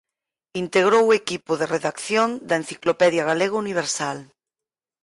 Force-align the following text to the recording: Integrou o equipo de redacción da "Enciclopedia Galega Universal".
Integrou 0.63 1.03
o 1.09 1.15
equipo 1.21 1.51
de 1.59 1.69
redacción 1.75 2.29
da 2.47 2.55
"Enciclopedia 2.61 3.23
Galega 3.29 3.55
Universal". 3.63 4.17